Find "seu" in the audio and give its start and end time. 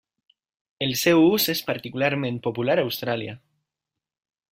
1.01-1.19